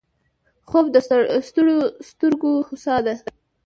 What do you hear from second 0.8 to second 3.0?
د ستړیو سترګو هوسا